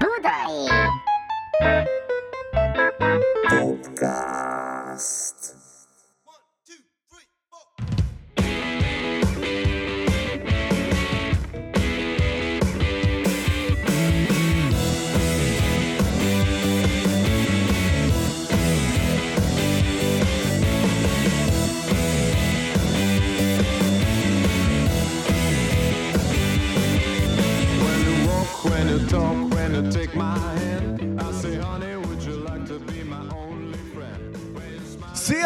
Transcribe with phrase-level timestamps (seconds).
[0.00, 0.64] Budai!
[3.50, 5.59] Podcast.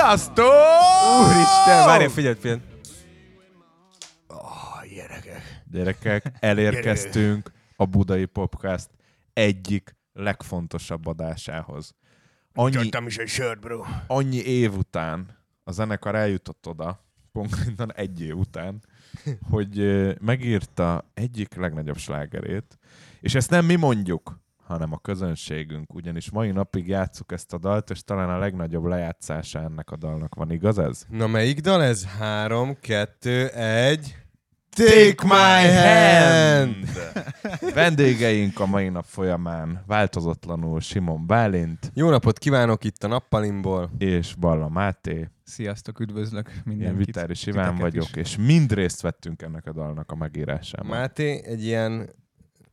[0.04, 0.52] Sziasztok!
[1.20, 2.60] Úristen, várj, figyelj, figyelj.
[5.70, 8.90] Gyerekek, elérkeztünk a Budai Podcast
[9.32, 11.94] egyik legfontosabb adásához.
[12.54, 13.84] Annyi, is egy sört, bro.
[14.06, 18.82] annyi év után a zenekar eljutott oda, konkrétan egy év után,
[19.50, 19.82] hogy
[20.20, 22.78] megírta egyik legnagyobb slágerét,
[23.20, 27.90] és ezt nem mi mondjuk, hanem a közönségünk, ugyanis mai napig játsszuk ezt a dalt,
[27.90, 31.06] és talán a legnagyobb lejátszása ennek a dalnak van, igaz ez?
[31.08, 32.04] Na melyik dal ez?
[32.04, 34.16] Három, kettő, egy...
[34.70, 36.76] Take my hand!
[37.74, 43.90] Vendégeink a mai nap folyamán változatlanul Simon Bálint Jó napot kívánok itt a nappalimból.
[43.98, 45.28] és Balla Máté.
[45.44, 47.06] Sziasztok, üdvözlök Én mindenkit.
[47.06, 48.16] Vitári Iván titeket vagyok, is.
[48.16, 50.86] és mind részt vettünk ennek a dalnak a megírásában.
[50.86, 52.10] Máté egy ilyen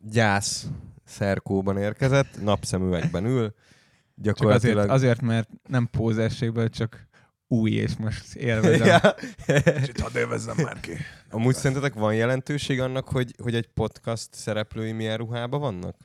[0.02, 0.68] gyász
[1.06, 3.44] szerkóban érkezett, napszemüvegben ül.
[3.44, 3.56] Csak
[4.16, 4.78] Gyakorlatilag...
[4.78, 7.10] azért, azért, mert nem pózességből, csak
[7.52, 8.88] új, és most élvezem.
[8.88, 9.16] Ja.
[9.74, 10.98] Kicsit hadd élvezzem már ki.
[11.30, 15.96] Amúgy szerintetek van jelentőség annak, hogy, hogy egy podcast szereplői milyen ruhában vannak?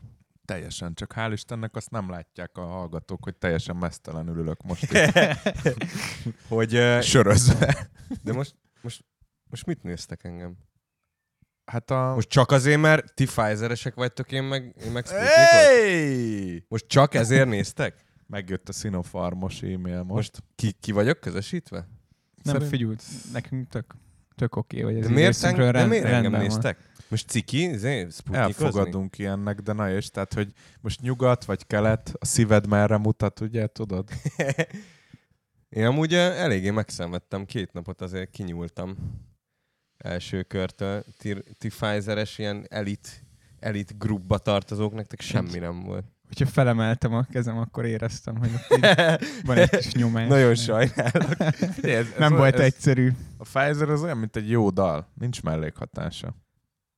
[0.44, 5.12] Teljesen, csak hál' Istennek azt nem látják a hallgatók, hogy teljesen mesztelenül ülök most itt
[6.48, 7.88] hogy, uh, sörözve.
[8.22, 9.04] de most, most,
[9.50, 10.56] most mit néztek engem?
[11.66, 12.12] Hát a...
[12.14, 15.08] Most csak azért, mert ti Pfizeresek vagytok, én meg, én meg?
[15.08, 16.64] Hey!
[16.68, 18.04] Most csak ezért néztek?
[18.26, 20.08] Megjött a Sinopharmos e-mail most.
[20.10, 21.76] Most ki, ki vagyok közösítve?
[22.42, 23.94] Nem Szerint- figyült, nekünk tök,
[24.34, 26.50] tök oké, hogy ez De miért, eng- de rend, miért engem rendben van.
[26.50, 26.78] néztek?
[27.08, 27.70] Most ciki?
[27.70, 28.06] Izé?
[28.32, 33.40] Elfogadunk ilyennek, de na és, tehát, hogy most nyugat vagy kelet, a szíved merre mutat,
[33.40, 34.08] ugye, tudod?
[35.68, 38.96] Én amúgy eh, eléggé megszenvedtem, két napot azért kinyúltam
[39.98, 41.04] első körtől.
[41.18, 43.24] Ti, ti Pfizeres ilyen elit,
[43.60, 46.04] elit grupba tartozók, nektek semmi nem volt.
[46.26, 48.50] Hogyha felemeltem a kezem, akkor éreztem, hogy
[49.46, 50.28] van egy kis nyomás.
[50.28, 51.36] Nagyon sajnálok.
[51.82, 53.12] Ez, Nem volt ez, egyszerű.
[53.36, 55.08] A Pfizer az olyan, mint egy jó dal.
[55.14, 56.36] Nincs mellékhatása.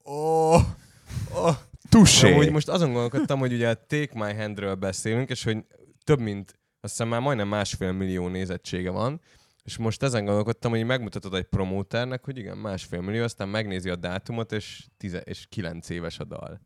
[0.05, 1.57] Ó, oh,
[1.89, 2.33] Tussé!
[2.33, 5.65] Amúgy most azon gondolkodtam, hogy ugye a Take My Handről beszélünk, és hogy
[6.05, 9.21] több mint, azt hiszem már majdnem másfél millió nézettsége van,
[9.69, 13.97] és most ezen gondolkodtam, hogy megmutatod egy promóternek, hogy igen, másfél millió, aztán megnézi a
[13.97, 16.61] dátumot, és, tize, és kilenc éves a dal.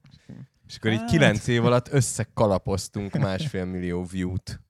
[0.66, 1.10] És akkor így Hát.
[1.10, 4.60] kilenc év alatt összekalapoztunk másfél millió view-t.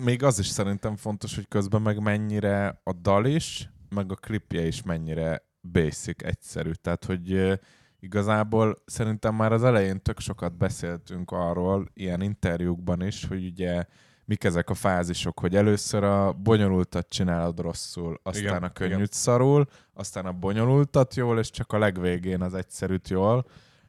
[0.00, 4.66] Még az is szerintem fontos, hogy közben meg mennyire a dal is, meg a klipje
[4.66, 6.70] is mennyire basic, egyszerű.
[6.70, 7.58] Tehát, hogy
[8.00, 13.84] igazából szerintem már az elején tök sokat beszéltünk arról, ilyen interjúkban is, hogy ugye
[14.28, 19.08] mik ezek a fázisok, hogy először a bonyolultat csinálod rosszul, aztán Igen, a könnyűt igen.
[19.10, 23.46] szarul, aztán a bonyolultat jól, és csak a legvégén az egyszerűt jól.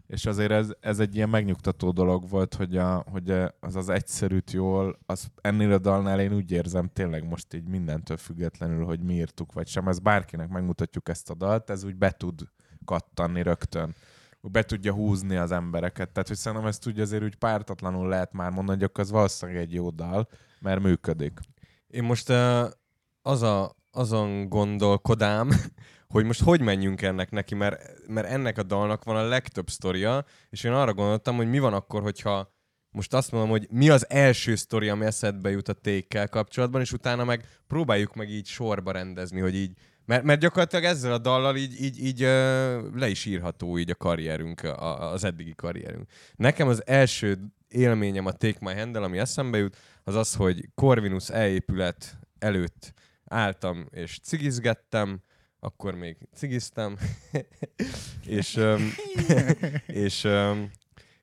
[0.07, 4.51] És azért ez, ez egy ilyen megnyugtató dolog volt, hogy, a, hogy az az egyszerűt
[4.51, 9.13] jól, az ennél a dalnál én úgy érzem tényleg most így mindentől függetlenül, hogy mi
[9.13, 12.41] írtuk, vagy sem, ez bárkinek megmutatjuk ezt a dalt, ez úgy be tud
[12.85, 13.95] kattanni rögtön.
[14.41, 16.09] Be tudja húzni az embereket.
[16.09, 19.61] Tehát, hogy szerintem ezt úgy azért úgy pártatlanul lehet már mondani, hogy akkor az valószínűleg
[19.61, 20.27] egy jó dal,
[20.59, 21.39] mert működik.
[21.87, 22.65] Én most uh,
[23.21, 25.49] az a, azon gondolkodám,
[26.13, 30.25] hogy most hogy menjünk ennek neki, mert, mert ennek a dalnak van a legtöbb sztoria,
[30.49, 32.57] és én arra gondoltam, hogy mi van akkor, hogyha
[32.91, 36.91] most azt mondom, hogy mi az első sztori, ami eszedbe jut a tékkel kapcsolatban, és
[36.91, 39.77] utána meg próbáljuk meg így sorba rendezni, hogy így,
[40.09, 42.19] mert, mert gyakorlatilag ezzel a dallal így, így, így
[42.93, 46.09] le is írható így a karrierünk, a, az eddigi karrierünk.
[46.35, 51.29] Nekem az első élményem a Take My Handel, ami eszembe jut, az az, hogy Corvinus
[51.29, 52.93] elépület előtt
[53.25, 55.21] álltam és cigizgettem,
[55.59, 56.97] akkor még cigiztem,
[58.37, 58.59] és,
[60.05, 60.27] és,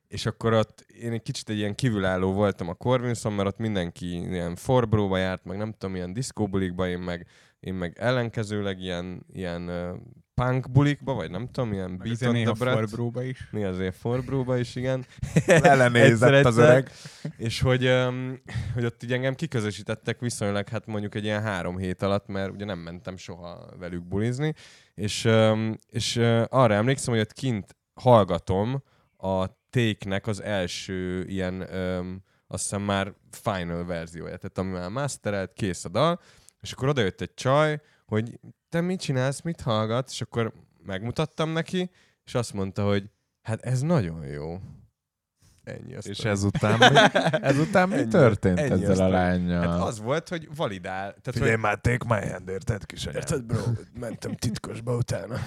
[0.07, 4.05] és akkor ott én egy kicsit egy ilyen kívülálló voltam a Corvinuson, mert ott mindenki
[4.05, 7.27] ilyen forbróba járt, meg nem tudom, ilyen diszkóbulikba, én meg,
[7.67, 9.99] én meg ellenkezőleg ilyen, ilyen uh,
[10.33, 13.47] punk bulikba, vagy nem tudom, ilyen Meg beat néha forbróba is.
[13.51, 15.05] Mi azért forbróba is, igen.
[15.47, 16.91] Lelenézett az öreg.
[17.37, 18.41] És hogy, um,
[18.73, 22.65] hogy ott így engem kiközösítettek viszonylag, hát mondjuk egy ilyen három hét alatt, mert ugye
[22.65, 24.53] nem mentem soha velük bulizni,
[24.93, 28.83] és, um, és uh, arra emlékszem, hogy ott kint hallgatom
[29.17, 35.53] a Take-nek az első ilyen, öm, azt hiszem már final verzióját, tehát ami már masterelt,
[35.53, 36.19] kész a dal,
[36.61, 38.39] és akkor odajött egy csaj, hogy
[38.69, 40.53] te mit csinálsz, mit hallgatsz, és akkor
[40.85, 41.89] megmutattam neki,
[42.25, 43.09] és azt mondta, hogy
[43.41, 44.59] hát ez nagyon jó.
[45.63, 46.99] Ennyi a És ezután mi,
[47.51, 49.11] ezután mi Ennyi- történt ennyi a ezzel a sztori.
[49.11, 49.67] lányjal?
[49.67, 51.01] Hát az volt, hogy validál.
[51.09, 53.17] Tehát, Figyelj hogy, már, take my hand, érted, kisanyám?
[53.19, 53.59] Érted, bro?
[53.99, 55.37] Mentem titkosba utána.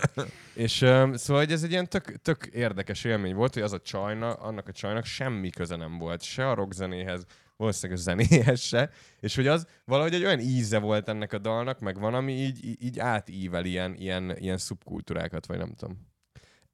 [0.54, 3.80] és um, szóval hogy ez egy ilyen tök, tök érdekes élmény volt, hogy az a
[3.80, 7.24] csajna, annak a csajnak semmi köze nem volt, se a rockzenéhez,
[7.64, 8.90] valószínűleg a zenéhez se,
[9.20, 12.84] és hogy az valahogy egy olyan íze volt ennek a dalnak, meg van, ami így,
[12.84, 16.06] így- átível ilyen, ilyen, ilyen szubkultúrákat, vagy nem tudom.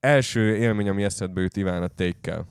[0.00, 2.44] Első élmény, ami eszedbe jut Iván a take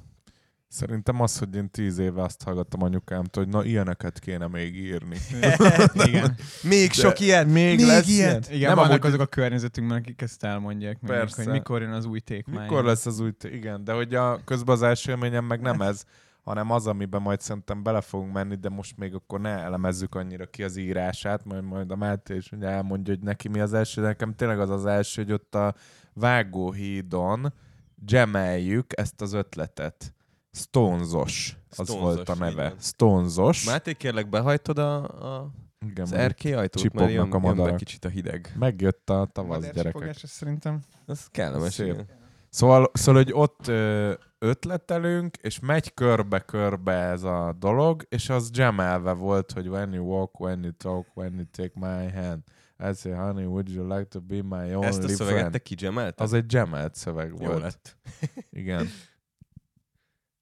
[0.72, 5.18] Szerintem az, hogy én tíz éve azt hallgattam anyukámtól, hogy na ilyeneket kéne még írni.
[6.08, 6.36] Igen.
[6.64, 7.46] Még sok ilyet!
[7.48, 8.44] Még, Még lesz ilyen?
[8.50, 11.44] Igen, Nem, vannak amúgy- azok a környezetünkben, akik ezt elmondják Persze.
[11.44, 13.32] hogy mikor jön az új take Mikor lesz az új...
[13.32, 16.04] t- Igen, de hogy a, közben az első élményem meg nem ez,
[16.44, 20.46] hanem az, amiben majd szerintem bele fogunk menni, de most még akkor ne elemezzük annyira
[20.46, 24.02] ki az írását, majd majd a Máté is ugye elmondja, hogy neki mi az első,
[24.02, 25.74] de nekem tényleg az az első, hogy ott a
[26.14, 27.54] Vágóhídon
[27.96, 30.14] gemeljük ezt az ötletet.
[30.52, 32.70] Stonezos, az Stonezos, volt a neve.
[32.70, 32.80] van.
[32.80, 33.66] Stonezos.
[33.66, 35.04] Máté, kérlek, behajtod a,
[35.38, 35.52] a,
[35.86, 37.78] Igen, az erkély ajtót, mert jön, a jön be madarak.
[37.78, 38.56] kicsit a hideg.
[38.60, 40.08] Megjött a tavasz, gyerekek.
[40.24, 40.80] Ez szerintem.
[41.08, 41.74] Ez kellemes.
[41.74, 41.86] Szép.
[41.88, 42.06] igen.
[42.50, 49.12] Szóval, szóval hogy ott ö, ötletelünk, és megy körbe-körbe ez a dolog, és az gemelve
[49.12, 52.44] volt, hogy when you walk, when you talk, when you take my hand.
[52.90, 55.52] I say, honey, would you like to be my only Ezt a szöveget friend?
[55.52, 56.26] te kigemelted?
[56.26, 57.62] Az egy gemelt szöveg Jó volt.
[57.62, 57.98] lett.
[58.50, 58.88] Igen.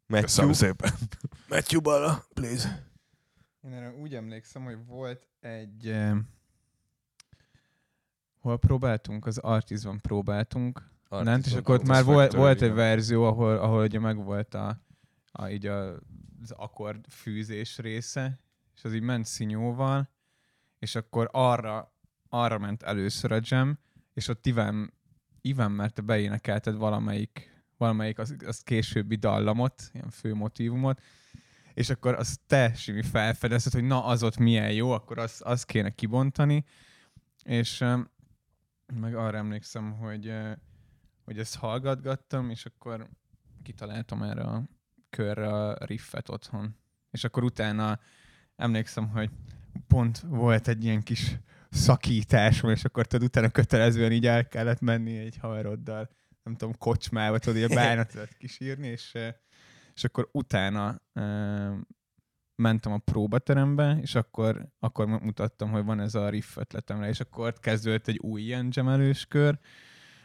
[0.05, 0.91] Matthew, szépen.
[1.49, 2.89] Matthew Bala, please.
[3.61, 5.87] Én erre úgy emlékszem, hogy volt egy...
[5.87, 6.15] Eh,
[8.39, 9.25] hol próbáltunk?
[9.25, 10.89] Az Artisban próbáltunk.
[11.09, 14.81] Nem, és akkor ott már volt, volt egy verzió, ahol, ahol ugye megvolt a,
[15.31, 15.93] a, így a,
[16.41, 18.39] az akkord fűzés része,
[18.75, 20.09] és az így ment színyóval,
[20.79, 21.95] és akkor arra,
[22.29, 23.79] arra ment először a jam,
[24.13, 24.93] és ott Ivan,
[25.41, 31.01] Ivan mert te beénekelted valamelyik, valamelyik az, az későbbi dallamot, ilyen fő motívumot,
[31.73, 35.65] és akkor azt te, Simi, felfedezted, hogy na, az ott milyen jó, akkor azt, azt
[35.65, 36.65] kéne kibontani,
[37.43, 37.83] és
[38.93, 40.33] meg arra emlékszem, hogy,
[41.27, 43.09] hogy ezt hallgatgattam, és akkor
[43.63, 44.63] kitaláltam erre a
[45.09, 46.75] körre a riffet otthon.
[47.11, 47.99] És akkor utána
[48.55, 49.29] emlékszem, hogy
[49.87, 51.37] pont volt egy ilyen kis
[51.69, 56.09] szakításom, és akkor tudod, utána kötelezően így el kellett menni egy haveroddal,
[56.43, 59.33] nem tudom, kocsmába, tudod, így a bánatot kisírni, és, eh,
[59.93, 61.73] és akkor utána eh,
[62.55, 67.59] mentem a próbaterembe, és akkor, akkor mutattam, hogy van ez a riff ötletemre, és akkor
[67.59, 69.59] kezdődött egy új ilyen gemelős kör,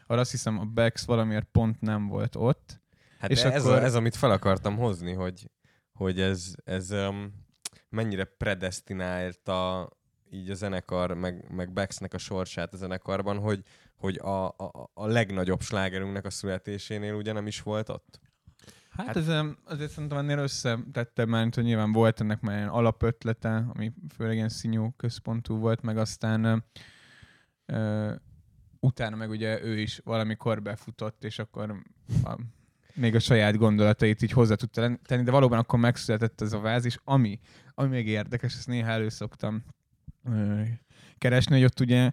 [0.07, 2.81] ahol azt hiszem a Bex valamiért pont nem volt ott.
[3.19, 5.51] Hát És ez, akkor- a, ez, amit fel akartam hozni, hogy,
[5.93, 7.33] hogy ez, ez um,
[7.89, 9.89] mennyire predestinálta
[10.31, 13.63] így a zenekar, meg, meg Bexnek a sorsát a zenekarban, hogy,
[13.97, 18.21] hogy a, a, a legnagyobb slágerünknek a születésénél ugye nem is volt ott.
[18.91, 22.69] Hát, hát ez em, azért szerintem ennél összetette, mert hogy nyilván volt ennek már ilyen
[22.69, 26.57] alapötlete, ami főleg ilyen színyú központú volt, meg aztán ö,
[27.67, 28.15] ö,
[28.85, 31.83] utána meg ugye ő is valamikor befutott, és akkor
[32.25, 32.39] a,
[32.95, 36.85] még a saját gondolatait így hozzá tudta tenni, de valóban akkor megszületett ez a váz,
[36.85, 37.41] és ami,
[37.75, 39.65] ami még érdekes, ezt néha elő szoktam
[41.19, 42.11] keresni, hogy ott ugye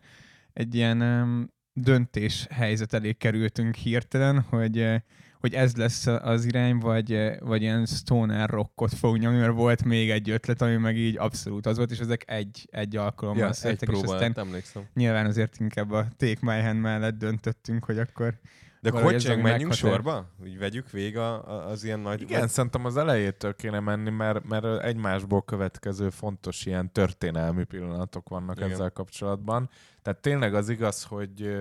[0.54, 1.42] egy ilyen ö,
[1.74, 5.02] döntés helyzet elé kerültünk hirtelen, hogy
[5.40, 9.84] hogy ez lesz az irány, vagy, eh, vagy ilyen stoner rockot fog nyomni, mert volt
[9.84, 13.54] még egy ötlet, ami meg így abszolút az volt, és ezek egy, egy alkalommal egy
[13.54, 14.84] születtek, és aztán emlékszem.
[14.94, 18.34] nyilván azért inkább a Take My Hand mellett döntöttünk, hogy akkor
[18.82, 20.30] De ami menjünk sorba?
[20.42, 22.22] Úgy vegyük végig a, a, az ilyen nagy...
[22.22, 28.58] Igen, szerintem az elejétől kéne menni, mert, mert egymásból következő fontos ilyen történelmi pillanatok vannak
[28.58, 28.72] Igen.
[28.72, 29.70] Ezzel kapcsolatban.
[30.02, 31.58] Tehát tényleg az igaz, hogy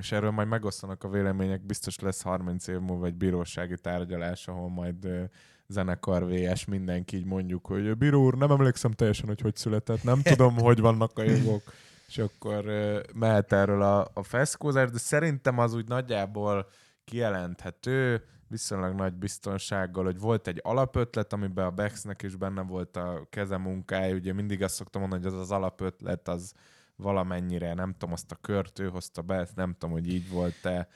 [0.00, 4.68] és erről majd megosztanak a vélemények, biztos lesz 30 év múlva egy bírósági tárgyalás, ahol
[4.68, 5.22] majd ö,
[5.66, 10.22] zenekar VS mindenki így mondjuk, hogy bíró úr, nem emlékszem teljesen, hogy hogy született, nem
[10.22, 11.62] tudom, hogy vannak a jogok,
[12.08, 16.68] és akkor ö, mehet erről a, a feszkózás, de szerintem az úgy nagyjából
[17.04, 23.26] kijelenthető, viszonylag nagy biztonsággal, hogy volt egy alapötlet, amiben a Bexnek is benne volt a
[23.30, 26.52] kezemunkája, ugye mindig azt szoktam mondani, hogy az az alapötlet az
[27.00, 30.88] valamennyire, nem tudom, azt a kört ő hozta be, nem tudom, hogy így volt-e.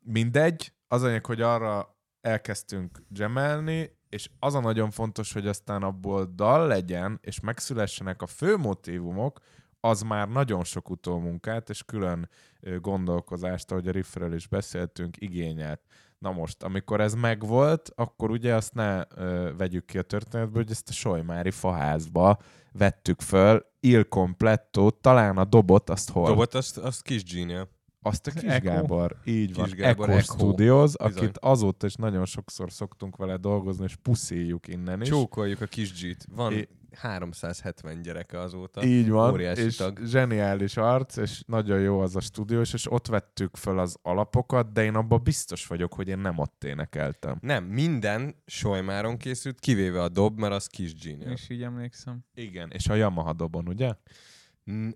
[0.00, 6.32] Mindegy, az anyag, hogy arra elkezdtünk gemelni, és az a nagyon fontos, hogy aztán abból
[6.34, 9.40] dal legyen, és megszülessenek a fő motívumok,
[9.80, 12.28] az már nagyon sok utómunkát és külön
[12.80, 15.80] gondolkozást, ahogy a riffről is beszéltünk, igényelt.
[16.20, 20.70] Na most, amikor ez megvolt, akkor ugye azt ne ö, vegyük ki a történetből, hogy
[20.70, 22.38] ezt a Solymári faházba
[22.72, 26.26] vettük föl, il completto, talán a dobot, azt hol?
[26.26, 27.68] Dobot, azt, azt kis Genie.
[28.02, 28.64] Azt a Kis Echo.
[28.64, 30.32] Gábor, így van, Kis Gábor, Echo, Echo.
[30.32, 31.12] Studios, Bizony.
[31.16, 35.08] akit azóta is nagyon sokszor szoktunk vele dolgozni, és puszíjuk innen is.
[35.08, 36.26] Csókoljuk a kis G-t.
[36.34, 38.84] Van I- 370 gyereke azóta.
[38.84, 39.98] Így van, Óriási és tag.
[40.04, 44.72] zseniális arc, és nagyon jó az a stúdió, és, és ott vettük föl az alapokat,
[44.72, 47.38] de én abban biztos vagyok, hogy én nem ott énekeltem.
[47.40, 51.30] Nem, minden Solymáron készült, kivéve a dob, mert az kis Genie.
[51.30, 52.24] És így emlékszem.
[52.34, 53.94] Igen, és a Yamaha dobon, ugye?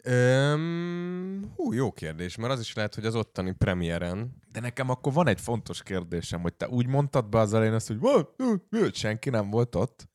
[0.02, 4.42] Öm, hú, jó kérdés, mert az is lehet, hogy az ottani premiéren.
[4.52, 7.86] De nekem akkor van egy fontos kérdésem, hogy te úgy mondtad be az elején azt,
[7.86, 10.08] hogy senki nem volt ott.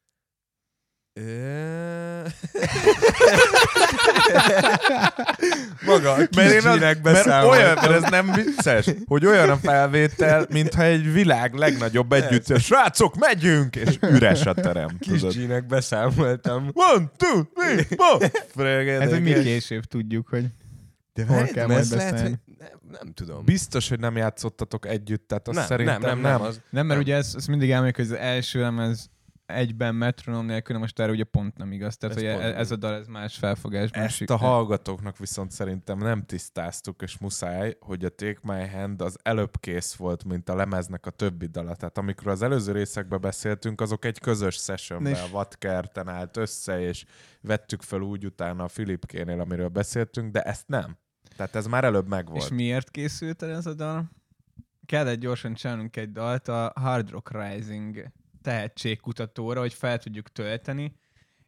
[5.85, 9.57] Maga a kis Mert, én az, mert olyan, mert ez nem vicces, hogy olyan a
[9.57, 12.63] felvétel, mintha egy világ legnagyobb együttes.
[12.63, 13.75] Srácok, megyünk!
[13.75, 14.97] És üres a terem.
[14.99, 15.21] Kis.
[15.21, 16.71] G-nek beszámoltam.
[16.73, 18.31] One, two, three, four!
[18.87, 20.45] Ez, hogy mi később tudjuk, hogy
[21.13, 23.45] De Hol kell majd ez lehet, hogy nem, nem tudom.
[23.45, 26.87] Biztos, hogy nem játszottatok együtt, tehát azt nem, szerintem nem, nem, nem, az, Nem, mert
[26.87, 26.99] Nem.
[26.99, 29.09] ugye ezt, ezt mindig elmondjuk, hogy az első lemez
[29.49, 31.97] egyben metronom nélkül, de most erre ugye pont nem igaz.
[31.97, 34.03] Tehát, Ez hogy e- ez a dal, ez más felfogásban.
[34.03, 39.01] Ezt sik- a hallgatóknak viszont szerintem nem tisztáztuk, és muszáj, hogy a Take My Hand
[39.01, 41.75] az előbb kész volt, mint a lemeznek a többi dala.
[41.75, 46.37] Tehát amikor az előző részekben beszéltünk, azok egy közös Na sessionben és- a Vatkerten állt
[46.37, 47.05] össze, és
[47.41, 50.97] vettük fel úgy utána a Filipkénél, amiről beszéltünk, de ezt nem.
[51.35, 52.43] Tehát ez már előbb megvolt.
[52.43, 54.09] És miért készült el ez a dal?
[54.85, 58.11] Kellett gyorsan csinálnunk egy dalt a Hard Rock Rising
[58.41, 60.95] tehetségkutatóra, hogy fel tudjuk tölteni,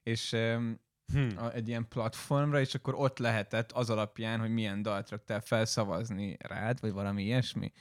[0.03, 0.79] és um,
[1.13, 1.37] hm.
[1.37, 6.37] a, egy ilyen platformra, és akkor ott lehetett az alapján, hogy milyen dalt raktál felszavazni
[6.39, 7.71] rád, vagy valami ilyesmi.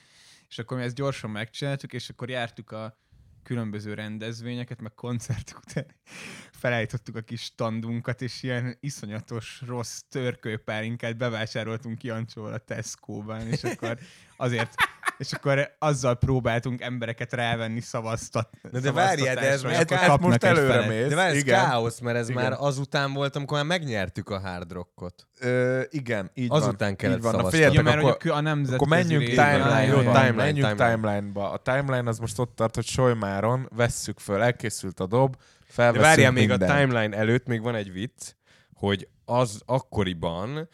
[0.49, 2.99] És akkor mi ezt gyorsan megcsináltuk, és akkor jártuk a
[3.43, 5.87] különböző rendezvényeket, meg koncertek után
[6.61, 13.99] felállítottuk a kis standunkat, és ilyen iszonyatos rossz törkőpálinkát bevásároltunk Jancsóval a Tesco-ban, és akkor
[14.37, 14.75] azért
[15.20, 18.48] és akkor azzal próbáltunk embereket rávenni szavaztat.
[18.70, 21.08] Na de várjál, de ez- ez kapnak most előre mész.
[21.08, 21.64] De várj, ez igen.
[21.64, 22.42] káosz, mert ez Igen.
[22.42, 25.26] már azután volt, amikor már megnyertük a hard rockot.
[25.40, 26.96] Ö, igen, így Azután van.
[26.96, 27.32] kellett így van.
[27.32, 27.66] Na, szavaztatni.
[27.66, 30.94] figyeljetek, Ja, mert akkor, a nemzetközi Akkor menjünk timeline, Jó, timeline, timeline, menjünk timeline.
[30.94, 31.50] timeline-ba.
[31.50, 36.06] A timeline az most ott tart, hogy Solymáron vesszük föl, elkészült a dob, De felveszünk
[36.06, 38.32] várjál, még a timeline előtt még van egy vicc,
[38.74, 40.68] hogy az akkoriban,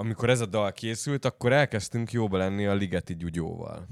[0.00, 3.86] amikor ez a dal készült, akkor elkezdtünk jóba lenni a Ligeti Gyugyóval.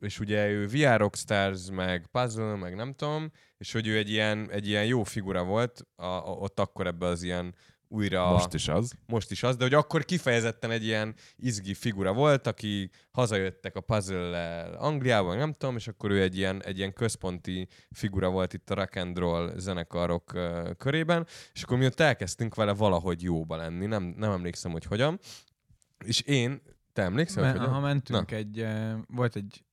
[0.00, 4.50] És ugye ő VR Rockstars, meg Puzzle, meg nem tudom, és hogy ő egy ilyen,
[4.50, 7.54] egy ilyen jó figura volt, a, a, ott akkor ebbe az ilyen
[7.90, 8.30] újra...
[8.30, 8.92] Most is az.
[9.06, 13.80] most is az, de hogy akkor kifejezetten egy ilyen izgi figura volt, aki hazajöttek a
[13.80, 18.70] puzzle Angliában, nem tudom, és akkor ő egy ilyen, egy ilyen központi figura volt itt
[18.70, 23.56] a rock and roll zenekarok uh, körében, és akkor mi ott elkezdtünk vele valahogy jóba
[23.56, 25.18] lenni, nem, nem emlékszem, hogy hogyan.
[26.04, 29.64] És én, te emlékszel, Me- hogy mentünk egy, uh, volt egy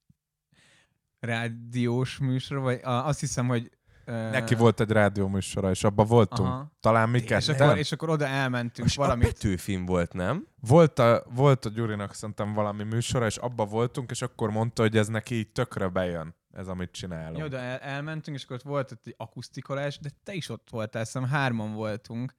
[1.19, 3.76] rádiós műsor, vagy uh, azt hiszem, hogy
[4.07, 6.49] Neki volt egy rádióműsora, és abban voltunk.
[6.49, 6.71] Aha.
[6.79, 9.23] Talán mi És akkor, és akkor oda elmentünk És valami.
[9.23, 10.47] a Petőfin volt, nem?
[10.59, 14.97] Volt a, volt a Gyurinak szerintem valami műsora, és abba voltunk, és akkor mondta, hogy
[14.97, 17.37] ez neki így tökre bejön, ez amit csinálunk.
[17.37, 20.67] Jó, de el, elmentünk, és akkor ott volt ott egy akusztikolás, de te is ott
[20.69, 22.35] voltál, hiszem hárman voltunk.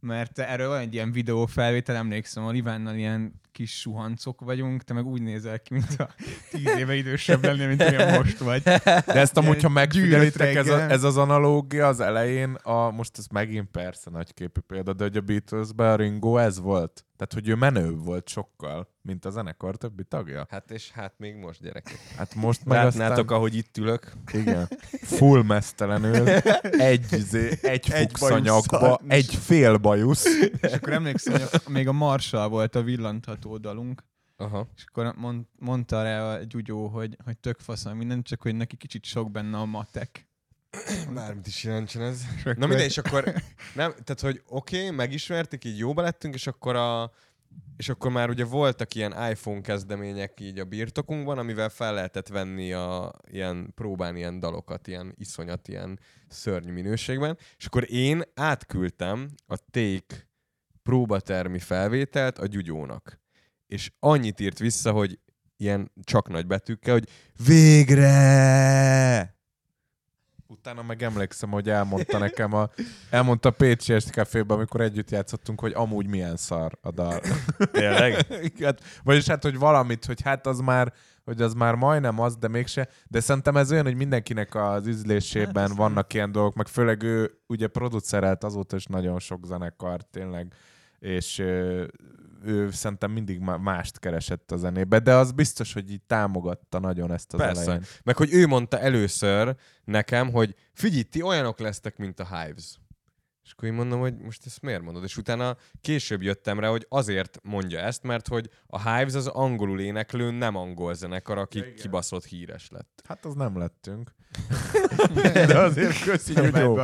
[0.00, 5.06] Mert erről van egy ilyen videófelvétel, emlékszem, a Livánnal ilyen kis suhancok vagyunk, te meg
[5.06, 6.08] úgy nézel ki, mint a
[6.50, 8.62] tíz éve idősebb lennél, mint olyan most vagy.
[8.62, 13.26] De ezt amúgy, ha megfigyelitek, ez, a, ez az analógia az elején, a, most ez
[13.26, 17.07] megint persze nagyképű példa, de hogy a Beatlesben a Ringo ez volt.
[17.18, 20.46] Tehát, hogy ő menőbb volt sokkal, mint a zenekar többi tagja.
[20.50, 21.98] Hát és hát még most gyerekek.
[22.16, 23.36] Hát most meg Látnátok, aztán...
[23.36, 24.12] ahogy itt ülök.
[24.32, 24.68] Igen.
[25.00, 26.28] Full mesztelenül,
[26.92, 30.24] egy, zé, egy Egy fukszanyagba, egy fél bajusz.
[30.60, 34.04] És akkor emlékszem, hogy még a Marshall volt a villantható dalunk,
[34.36, 34.68] Aha.
[34.76, 38.76] és akkor mond, mondta rá a Gyugyó, hogy, hogy tök faszom minden, csak hogy neki
[38.76, 40.27] kicsit sok benne a matek.
[41.14, 42.20] Bármit is jelentsen ez.
[42.36, 43.24] És Na akkor- mindegy, és akkor
[43.74, 47.12] nem, tehát hogy oké, okay, megismertük, így jóba lettünk, és akkor a
[47.76, 52.72] és akkor már ugye voltak ilyen iPhone kezdemények így a birtokunkban, amivel fel lehetett venni
[52.72, 55.98] a ilyen, próbálni ilyen dalokat, ilyen iszonyat, ilyen
[56.28, 57.38] szörnyű minőségben.
[57.56, 60.28] És akkor én átküldtem a Take
[60.82, 63.20] próbatermi felvételt a Gyugyónak.
[63.66, 65.18] És annyit írt vissza, hogy
[65.56, 67.08] ilyen csak nagy betűkkel, hogy
[67.46, 69.37] végre!
[70.50, 72.70] Utána meg emlékszem, hogy elmondta nekem a,
[73.10, 77.20] elmondta a Pécsi Esti Caféban, amikor együtt játszottunk, hogy amúgy milyen szar a dal.
[77.72, 78.26] Tényleg?
[78.64, 80.92] hát, vagyis hát, hogy valamit, hogy hát az már,
[81.24, 82.88] hogy az már majdnem az, de mégse.
[83.06, 87.40] De szerintem ez olyan, hogy mindenkinek az ízlésében hát, vannak ilyen dolgok, meg főleg ő
[87.46, 90.52] ugye producerelt azóta is nagyon sok zenekar tényleg,
[90.98, 91.42] és
[92.44, 97.32] ő szerintem mindig mást keresett a zenébe, de az biztos, hogy így támogatta nagyon ezt
[97.32, 97.62] az Persze.
[97.62, 97.82] elején.
[98.02, 102.78] Meg hogy ő mondta először nekem, hogy figyelj, ti olyanok lesztek, mint a Hives.
[103.44, 105.04] És akkor én mondom, hogy most ezt miért mondod?
[105.04, 109.80] És utána később jöttem rá, hogy azért mondja ezt, mert hogy a Hives az angolul
[109.80, 113.02] éneklő, nem angol zenekar, aki ja, kibaszott híres lett.
[113.04, 114.14] Hát az nem lettünk.
[115.32, 116.76] de azért köszi, hogy jó.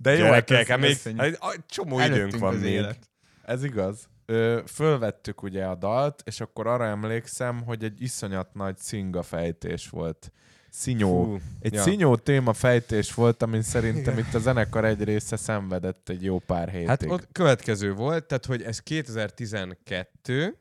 [0.00, 2.72] De jó, Gyerekek, hát még hát, csomó időnk van még.
[2.72, 3.08] Élet.
[3.48, 4.08] Ez igaz.
[4.26, 9.88] Ö, fölvettük ugye a dalt, és akkor arra emlékszem, hogy egy iszonyat nagy szinga fejtés
[9.88, 10.32] volt.
[10.70, 11.24] Szinyó.
[11.24, 11.82] Fú, egy ja.
[11.82, 16.68] szinyó téma fejtés volt, amin szerintem itt a zenekar egy része szenvedett egy jó pár
[16.68, 16.88] hétig.
[16.88, 20.58] Hát ott következő volt, tehát hogy ez 2012,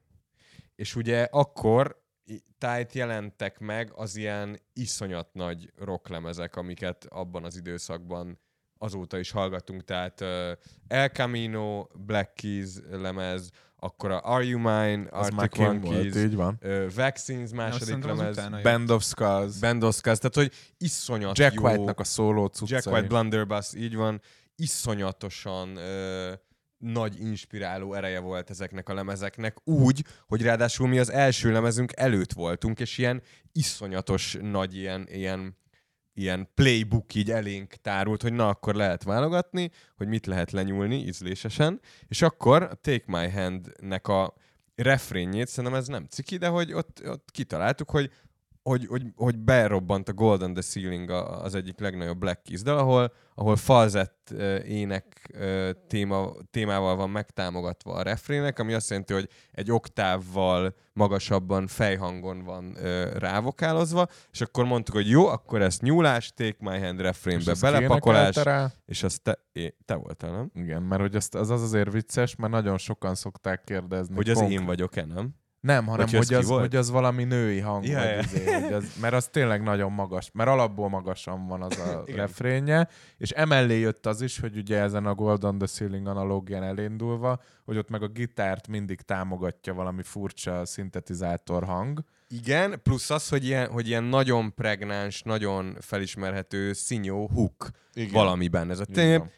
[0.75, 2.01] és ugye akkor
[2.58, 8.39] tájt jelentek meg az ilyen iszonyat nagy rocklemezek, amiket abban az időszakban
[8.77, 10.27] azóta is hallgatunk, tehát uh,
[10.88, 16.60] El Camino, Black Keys lemez, akkor a Are You Mine, az Arctic Monkeys, így van.
[16.63, 19.60] Uh, Vaccines második lemez, Band of Skulls.
[19.60, 21.63] Band of Skulls, tehát hogy iszonyat Jack jó.
[21.63, 24.22] White-nak a szóló cucca Jack White Blunderbuss, így van.
[24.55, 26.34] Iszonyatosan uh,
[26.77, 32.34] nagy inspiráló ereje volt ezeknek a lemezeknek, úgy, hogy ráadásul mi az első lemezünk előtt
[32.34, 35.57] voltunk, és ilyen iszonyatos nagy ilyen, ilyen
[36.18, 41.80] ilyen playbook így elénk tárult, hogy na, akkor lehet válogatni, hogy mit lehet lenyúlni ízlésesen,
[42.08, 44.34] és akkor a Take My Hand-nek a
[44.76, 48.12] refrénjét, szerintem ez nem ciki, de hogy ott, ott kitaláltuk, hogy
[48.68, 53.14] hogy, hogy, hogy berobbant a Golden the Ceiling az egyik legnagyobb Black Keys dal, ahol,
[53.36, 54.34] ahol falzett
[54.66, 55.34] ének
[55.88, 62.78] téma, témával van megtámogatva a refrének, ami azt jelenti, hogy egy oktávval magasabban fejhangon van
[63.14, 68.36] rávokálozva, és akkor mondtuk, hogy jó, akkor ezt nyúlás, take my hand refrénbe belepakolás,
[68.86, 70.51] és azt te, é, te voltál, nem?
[70.53, 74.16] Igen, mert hogy az, az azért vicces, mert nagyon sokan szokták kérdezni.
[74.16, 75.36] Hogy az én vagyok-e, nem?
[75.59, 77.85] Nem, hanem hogy, az, hogy az valami női hang.
[77.85, 78.20] Ja, vagy ja.
[78.20, 82.87] Izé, hogy az, mert az tényleg nagyon magas, mert alapból magasan van az a refrénje,
[83.17, 87.77] és emellé jött az is, hogy ugye ezen a Golden the Ceiling analógián elindulva, hogy
[87.77, 92.03] ott meg a gitárt mindig támogatja valami furcsa szintetizátor hang.
[92.29, 98.11] Igen, plusz az, hogy ilyen, hogy ilyen nagyon pregnáns, nagyon felismerhető színyó hook Igen.
[98.11, 98.70] valamiben.
[98.70, 99.31] Ez a tém,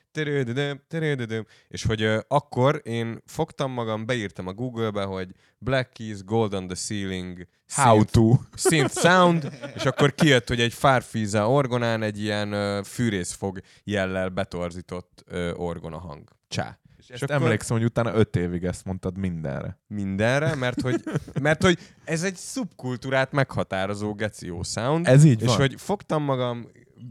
[1.67, 6.67] és hogy uh, akkor én fogtam magam, beírtam a Google-be, hogy Black Keys, Gold on
[6.67, 8.35] the Ceiling, How synth, to.
[8.55, 15.23] Synth Sound, és akkor kijött, hogy egy Farfisa orgonán egy ilyen uh, fűrészfog jellel betorzított
[15.31, 16.29] uh, orgona hang.
[16.47, 16.79] Csá.
[17.09, 17.35] És, és akkor...
[17.35, 19.79] emlékszem, hogy utána öt évig ezt mondtad mindenre.
[19.87, 21.03] Mindenre, mert hogy,
[21.41, 25.07] mert hogy ez egy szubkultúrát meghatározó geció sound.
[25.07, 25.57] Ez így és van.
[25.57, 26.67] hogy fogtam magam,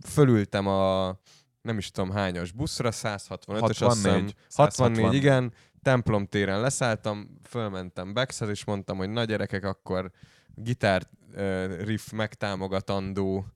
[0.07, 1.19] fölültem a
[1.63, 8.65] nem is tudom hányos buszra, 165-ös, 64, 64, igen, templom téren leszálltam, fölmentem Bexhez, és
[8.65, 10.11] mondtam, hogy nagy gyerekek, akkor
[10.55, 13.47] gitár uh, riff megtámogatandó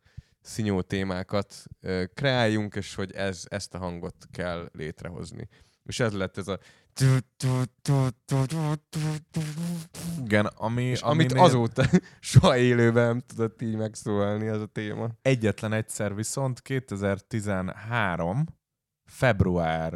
[0.41, 5.49] szinyó témákat uh, kreáljunk, és hogy ez, ezt a hangot kell létrehozni.
[5.85, 6.59] És ez lett ez a
[10.25, 11.47] igen, ami, és amit aminél...
[11.47, 11.85] azóta
[12.21, 15.09] soha élőben nem tudott így megszólalni ez a téma.
[15.23, 18.45] Egyetlen egyszer viszont 2013
[19.05, 19.95] február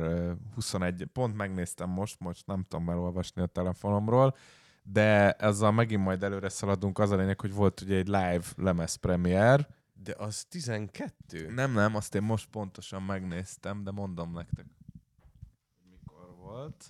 [0.55, 4.37] 21, pont megnéztem most, most nem tudom elolvasni a telefonomról,
[4.83, 6.99] de ezzel megint majd előre szaladunk.
[6.99, 9.69] Az a lényeg, hogy volt ugye egy live lemez premier.
[9.95, 11.53] De az 12?
[11.55, 14.67] Nem, nem, azt én most pontosan megnéztem, de mondom nektek
[16.57, 16.85] volt.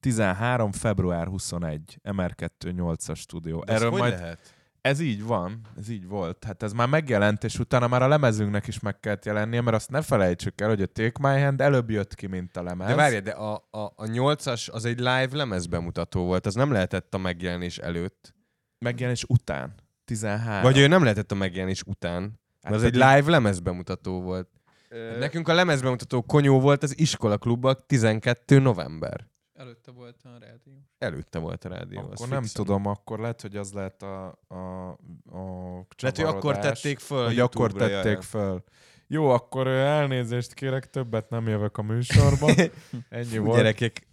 [0.00, 0.72] 13.
[0.72, 3.64] február 21, MR2 8-as stúdió.
[3.64, 4.54] De Erről majd lehet?
[4.80, 6.44] Ez így van, ez így volt.
[6.44, 9.90] Hát ez már megjelent, és utána már a lemezünknek is meg kellett jelennie, mert azt
[9.90, 12.88] ne felejtsük el, hogy a Take My Hand előbb jött ki, mint a lemez.
[12.88, 16.72] De várj, de a, a, a 8-as az egy live lemez bemutató volt, az nem
[16.72, 18.34] lehetett a megjelenés előtt.
[18.78, 19.74] Megjelenés után.
[20.04, 20.62] 13.
[20.62, 22.40] Vagy ő nem lehetett a megjelenés után.
[22.62, 24.48] Hát az egy live lemez bemutató volt.
[24.88, 25.18] Ö...
[25.18, 29.28] Nekünk a lemezbemutató konyó volt az iskola klubban 12 november.
[29.52, 30.74] Előtte volt a rádió.
[30.98, 31.98] Előtte volt a rádió.
[31.98, 32.64] Akkor nem fixen.
[32.64, 34.88] tudom, akkor lehet, hogy az lehet a, a,
[35.32, 38.22] a Lehet, hogy akkor tették föl Hogy akkor tették jaj.
[38.22, 38.64] föl.
[39.06, 42.52] Jó, akkor elnézést kérek, többet nem jövök a műsorba.
[43.08, 43.56] Ennyi volt.
[43.56, 44.06] Gyerekek,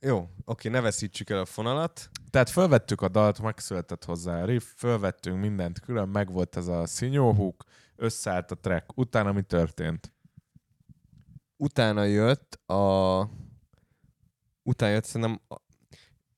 [0.00, 2.10] jó, oké, ne veszítsük el a fonalat.
[2.30, 7.64] Tehát fölvettük a dalt, megszületett hozzá a riff, fölvettünk mindent külön, megvolt ez a szinyóhúk,
[7.96, 8.98] összeállt a track.
[8.98, 10.12] Utána mi történt?
[11.58, 13.20] Utána jött a...
[14.62, 15.40] Utána jött szerintem...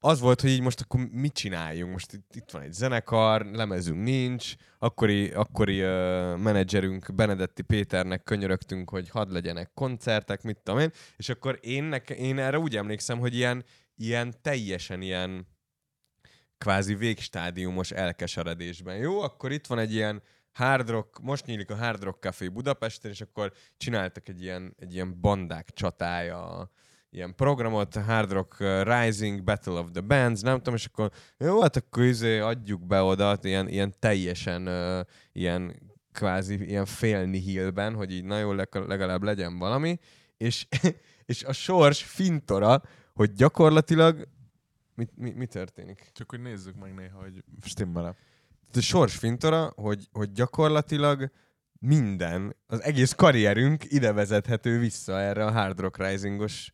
[0.03, 1.93] Az volt, hogy így most akkor mit csináljunk?
[1.93, 5.89] Most itt, itt van egy zenekar, lemezünk nincs, akkori, akkori uh,
[6.37, 12.17] menedzserünk Benedetti Péternek könyörögtünk, hogy hadd legyenek koncertek, mit tudom én, és akkor én, neke,
[12.17, 13.65] én erre úgy emlékszem, hogy ilyen,
[13.97, 15.47] ilyen teljesen ilyen
[16.59, 18.97] kvázi végstádiumos elkeseredésben.
[18.97, 23.11] Jó, akkor itt van egy ilyen Hard Rock, most nyílik a Hard Rock Café Budapesten,
[23.11, 26.71] és akkor csináltak egy ilyen, egy ilyen bandák csatája,
[27.11, 31.61] ilyen programot, Hard Rock uh, Rising, Battle of the Bands, nem tudom, és akkor jó,
[31.61, 37.95] hát akkor izé adjuk be oda, ilyen, ilyen teljesen uh, ilyen kvázi ilyen fél nihilben,
[37.95, 39.99] hogy így nagyon legalább legyen valami,
[40.37, 40.67] és,
[41.27, 42.83] és a sors fintora,
[43.15, 44.29] hogy gyakorlatilag
[44.95, 46.11] mi, mi, mi történik?
[46.13, 48.17] Csak hogy nézzük meg néha, hogy stimmel
[48.77, 51.31] a sors fintora, hogy, hogy gyakorlatilag
[51.81, 56.73] minden, az egész karrierünk ide vezethető vissza erre a Hard Rock Risingos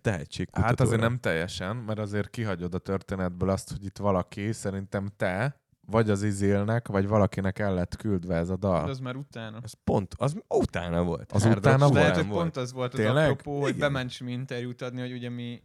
[0.00, 0.66] tehetségkutatóra.
[0.68, 5.60] Hát azért nem teljesen, mert azért kihagyod a történetből azt, hogy itt valaki, szerintem te,
[5.86, 8.78] vagy az izélnek, vagy valakinek el lett küldve ez a dal.
[8.78, 9.58] Hát az már utána.
[9.62, 11.32] Az pont, az utána volt.
[11.32, 11.92] Az Hard utána volt?
[11.92, 13.30] Lehet, hogy pont az volt az Tényleg?
[13.30, 15.62] apropó, hogy bements interjút adni, hogy ugye mi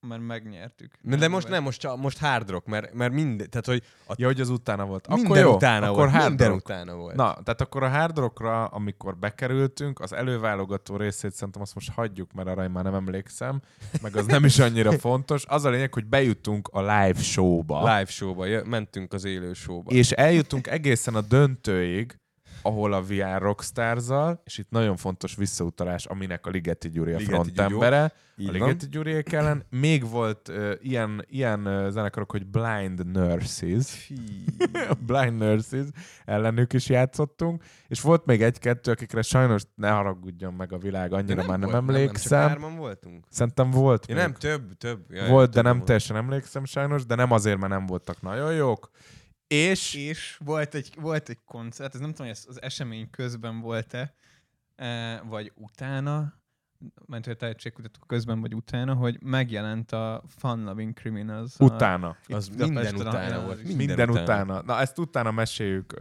[0.00, 0.92] mert megnyertük.
[1.02, 3.82] De, de most nem, most, most hard rock, mert, mert minden, tehát hogy...
[4.06, 5.06] A, ja, hogy az utána volt.
[5.06, 6.68] Akkor minden jó, utána akkor volt, hard minden rock.
[6.68, 7.16] utána volt.
[7.16, 12.32] Na, tehát akkor a hard rockra, amikor bekerültünk, az előválogató részét szerintem azt most hagyjuk,
[12.32, 13.60] mert arra én már nem emlékszem,
[14.02, 15.44] meg az nem is annyira fontos.
[15.46, 17.78] Az a lényeg, hogy bejutunk a live showba.
[17.78, 19.90] Live showba, mentünk az élő showba.
[19.90, 22.18] És eljutunk egészen a döntőig,
[22.62, 24.04] ahol a VR rockstars
[24.44, 29.64] és itt nagyon fontos visszautalás, aminek a Ligeti Gyuri a frontembere, a Ligeti Gyuri ellen.
[29.70, 34.12] Még volt uh, ilyen, ilyen uh, zenekarok, hogy Blind Nurses.
[35.06, 35.86] Blind Nurses
[36.24, 41.34] ellenük is játszottunk, és volt még egy-kettő, akikre sajnos ne haragudjon meg a világ, annyira
[41.34, 42.48] nem már nem volt, emlékszem.
[42.48, 43.24] Nem, nem voltunk.
[43.30, 44.08] Szerintem volt.
[44.08, 45.00] Ja, nem, több, több.
[45.10, 45.84] Jaj, volt, több de nem volt.
[45.86, 48.90] teljesen emlékszem sajnos, de nem azért, mert nem voltak nagyon jók.
[49.48, 53.60] És, és volt, egy, volt egy koncert, ez nem tudom, hogy ez az esemény közben
[53.60, 54.14] volt-e,
[54.76, 56.38] e, vagy utána,
[57.06, 61.58] mert hogy a tehetségkutató közben vagy utána, hogy megjelent a Fun Loving Criminals.
[61.58, 62.16] Utána.
[62.26, 63.62] A, az minden utána volt.
[63.62, 64.22] Minden, minden utána.
[64.22, 64.62] utána.
[64.62, 65.94] Na ezt utána meséljük,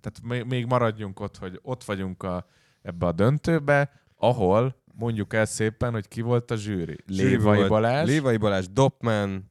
[0.00, 2.46] tehát még maradjunk ott, hogy ott vagyunk a,
[2.82, 6.98] ebbe a döntőbe, ahol mondjuk el szépen, hogy ki volt a zsűri.
[7.06, 8.08] Lévai Balázs.
[8.08, 9.46] Lévai Balázs, Dopman,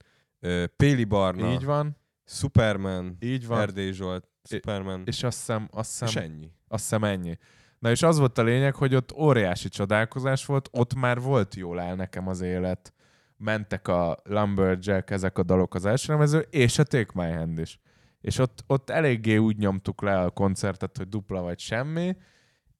[0.75, 1.51] Péli Barna.
[1.51, 1.99] Így van.
[2.31, 3.61] Superman, Így van.
[3.61, 5.03] Erdély Zsolt, Superman.
[5.05, 6.51] És azt hiszem, azt hiszem, és ennyi.
[6.67, 7.37] Azt hiszem ennyi.
[7.79, 11.79] Na és az volt a lényeg, hogy ott óriási csodálkozás volt, ott már volt jól
[11.79, 12.93] áll nekem az élet.
[13.37, 17.79] Mentek a Lumberjack, ezek a dalok az első nemező, és a Take My Hand is.
[18.21, 22.15] És ott, ott eléggé úgy nyomtuk le a koncertet, hogy dupla vagy semmi,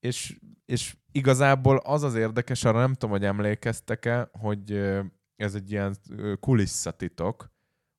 [0.00, 4.72] és, és igazából az az érdekes, arra nem tudom, hogy emlékeztek-e, hogy
[5.36, 5.96] ez egy ilyen
[6.40, 7.51] kulisszatitok,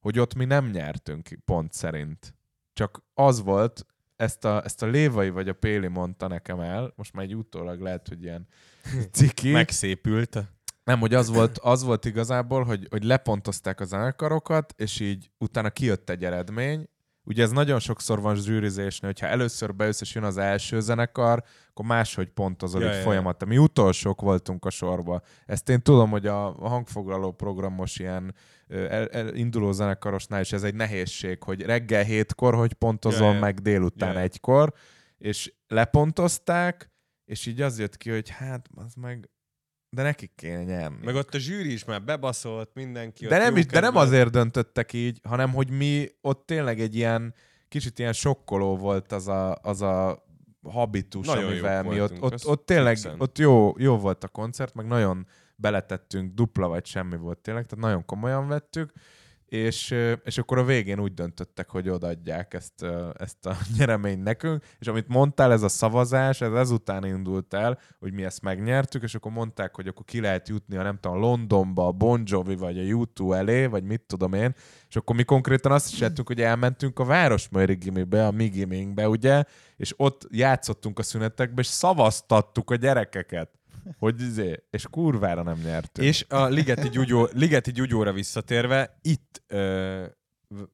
[0.03, 2.35] hogy ott mi nem nyertünk pont szerint.
[2.73, 3.85] Csak az volt,
[4.15, 7.79] ezt a, ezt a Lévai vagy a Péli mondta nekem el, most már egy utólag
[7.79, 8.47] lehet, hogy ilyen
[9.11, 9.51] ciki.
[9.51, 10.43] Megszépült.
[10.83, 15.69] Nem, hogy az volt, az volt igazából, hogy, hogy lepontozták az zenekarokat, és így utána
[15.69, 16.89] kijött egy eredmény,
[17.25, 21.85] Ugye ez nagyon sokszor van zsűrizésnél, hogyha először bejössz és jön az első zenekar, akkor
[21.85, 23.45] máshogy pontozol ja, folyamat.
[23.45, 25.21] Mi utolsók voltunk a sorba.
[25.45, 28.35] Ezt én tudom, hogy a hangfoglaló programos ilyen
[28.67, 33.39] el, el, induló zenekarosnál is ez egy nehézség, hogy reggel hétkor, hogy pontozol ja, ja.
[33.39, 34.19] meg délután ja.
[34.19, 34.73] egykor,
[35.17, 36.91] és lepontozták,
[37.25, 39.29] és így az jött ki, hogy hát, az meg
[39.93, 41.05] de nekik kéne nyerni.
[41.05, 44.93] Meg ott a zsűri is már bebaszolt, mindenki de nem, is, de nem azért döntöttek
[44.93, 47.33] így, hanem hogy mi ott tényleg egy ilyen
[47.67, 50.25] kicsit ilyen sokkoló volt az a, az a
[50.63, 54.85] habitus, nagyon amivel mi ott, ott, ott tényleg ott jó, jó volt a koncert, meg
[54.85, 58.91] nagyon beletettünk, dupla vagy semmi volt tényleg, tehát nagyon komolyan vettük,
[59.53, 62.85] és, és akkor a végén úgy döntöttek, hogy odaadják ezt,
[63.17, 68.13] ezt a nyereményt nekünk, és amit mondtál, ez a szavazás, ez ezután indult el, hogy
[68.13, 71.87] mi ezt megnyertük, és akkor mondták, hogy akkor ki lehet jutni a nem tudom, Londonba,
[71.87, 74.55] a Bon Jovi, vagy a YouTube elé, vagy mit tudom én,
[74.89, 79.09] és akkor mi konkrétan azt is tettünk, hogy elmentünk a Városmajri gimibe, a mi giminkbe,
[79.09, 79.43] ugye,
[79.77, 83.49] és ott játszottunk a szünetekbe, és szavaztattuk a gyerekeket
[83.97, 86.07] hogy izé, és kurvára nem nyertünk.
[86.07, 90.05] És a Ligeti, Gyugyó, Ligeti Gyugyóra visszatérve, itt, ö,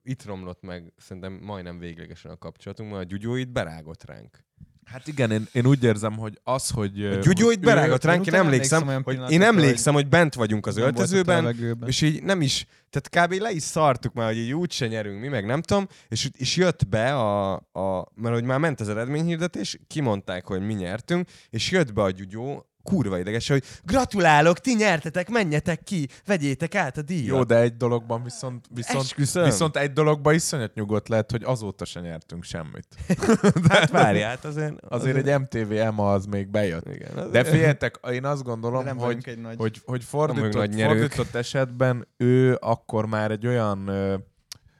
[0.04, 4.48] itt romlott meg szerintem majdnem véglegesen a kapcsolatunk, mert a Gyugyó itt berágott ránk.
[4.91, 7.06] Hát igen, én, én úgy érzem, hogy az, hogy...
[7.06, 11.56] A Gyugyó itt berágott ránk, én emlékszem, hogy én emlékszem, hogy bent vagyunk az öltözőben,
[11.86, 13.41] és így nem is, tehát kb.
[13.41, 16.56] le is szartuk már, hogy így úgy se nyerünk mi, meg nem tudom, és, és
[16.56, 21.72] jött be a, a, mert hogy már ment az eredményhirdetés, kimondták, hogy mi nyertünk, és
[21.72, 27.02] jött be a Gyugyó kurva ideges, hogy gratulálok, ti nyertetek, menjetek ki, vegyétek át a
[27.02, 27.26] díjat.
[27.38, 32.00] Jó, de egy dologban viszont, viszont, viszont egy dologban iszonyat nyugodt lehet, hogy azóta se
[32.00, 32.88] nyertünk semmit.
[33.70, 36.88] hát várját, azért, azért, azért egy MTV EMA az még bejött.
[36.94, 37.32] Igen, azért...
[37.32, 39.56] De figyeljetek, én azt gondolom, hogy, egy nagy...
[39.58, 44.15] hogy, hogy fordított, fordított esetben ő akkor már egy olyan ö,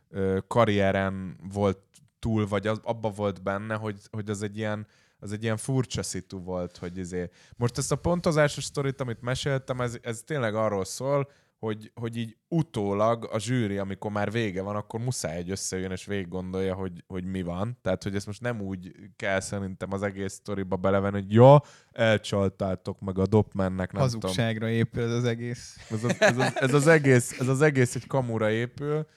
[0.10, 1.78] ö, karrieren volt
[2.20, 4.88] túl, vagy az, abba volt benne, hogy, hogy az egy ilyen
[5.20, 7.30] az egy ilyen furcsa szitu volt, hogy izé...
[7.58, 11.30] Most ezt a pontozásos sztorit, amit meséltem, ez, ez tényleg arról szól,
[11.60, 16.06] hogy, hogy így utólag a zsűri, amikor már vége van, akkor muszáj egy összejön és
[16.06, 17.78] végig gondolja, hogy, hogy mi van.
[17.82, 23.00] Tehát, hogy ezt most nem úgy kell szerintem az egész sztoriba belevenni, hogy ja, elcsaltátok
[23.00, 24.74] meg a dopmennek, nem Hazugságra tudom.
[24.74, 25.78] épül ez az egész.
[25.90, 29.08] Ez az, ez, az, ez, az egész, ez az egész egy kamura épül,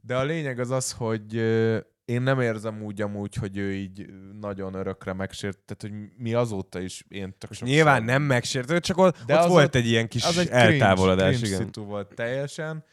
[0.00, 1.34] de a lényeg az az, hogy
[2.06, 4.06] én nem érzem úgy amúgy, hogy ő így
[4.40, 7.68] nagyon örökre megsért, tehát hogy mi azóta is én tök sokszor...
[7.68, 11.36] Nyilván nem megsért, csak ott, De ott az volt egy ilyen kis az egy eltávolodás.
[11.36, 12.84] Cringe, cringe volt teljesen,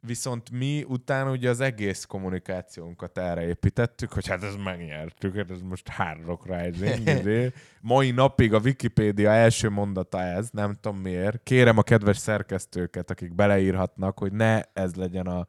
[0.00, 5.60] viszont mi utána ugye az egész kommunikációnkat erre építettük, hogy hát ez megnyertük, hát ez
[5.60, 7.52] most Hard Rock Rising.
[7.80, 11.40] Mai napig a Wikipédia első mondata ez, nem tudom miért.
[11.42, 15.46] Kérem a kedves szerkesztőket, akik beleírhatnak, hogy ne ez legyen a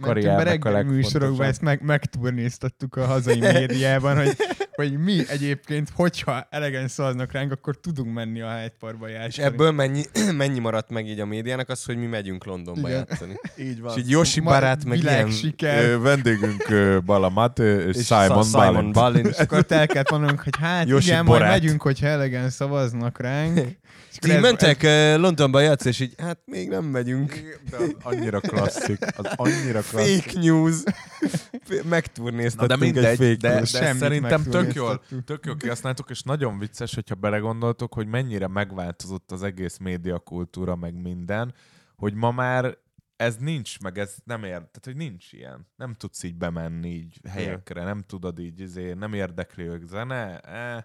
[0.00, 4.36] karriernek a műsorokban ezt meg, megturnéztattuk a hazai médiában, hogy,
[4.76, 9.28] hogy mi egyébként, hogyha elegen szavaznak ránk, akkor tudunk menni a Hyde Parkba játszani.
[9.28, 10.02] És ebből mennyi,
[10.36, 13.06] mennyi maradt meg így a médiának az, hogy mi megyünk Londonba Igen.
[13.08, 13.34] játszani.
[13.68, 13.96] így van.
[13.96, 15.30] És így Yoshi Ma, barát, meg ilyen...
[15.30, 15.98] Siker.
[16.00, 16.64] vendégünk
[17.04, 19.26] Balamat és, és Simon, Simon Balin.
[19.26, 21.48] És akkor el kellett mondanunk, hogy hát Yoshi igen, barát.
[21.48, 23.60] majd megyünk, hogyha elegen szavaznak ránk.
[24.22, 25.18] És így mentek ez...
[25.18, 27.58] Londonba játszani, és így, hát még nem megyünk.
[27.70, 28.98] De az annyira klasszik.
[29.16, 30.22] Az annyira klasszik.
[30.22, 30.74] Fake news.
[31.88, 33.70] Megturnéztatunk de mindegy, egy fake de, news.
[33.70, 39.32] De szerintem tök jól, tök jól kihasználtuk, és nagyon vicces, hogyha belegondoltok, hogy mennyire megváltozott
[39.32, 41.54] az egész médiakultúra, meg minden,
[41.96, 42.78] hogy ma már
[43.16, 45.66] ez nincs, meg ez nem ér, tehát hogy nincs ilyen.
[45.76, 50.82] Nem tudsz így bemenni így helyekre, nem tudod így, izé, nem érdekli ők zene, eh,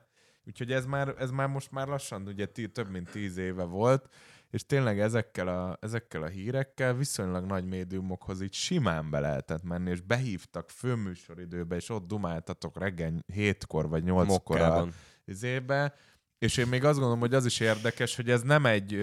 [0.47, 4.09] Úgyhogy ez már, ez már most már lassan ugye tí, több mint tíz éve volt,
[4.51, 9.89] és tényleg ezekkel a, ezekkel a hírekkel viszonylag nagy médiumokhoz így simán be lehetett menni,
[9.89, 14.87] és behívtak főműsoridőbe, és ott dumáltatok reggel hétkor vagy nyolckor a
[15.25, 15.93] izébe,
[16.37, 18.97] és én még azt gondolom, hogy az is érdekes, hogy ez nem egy,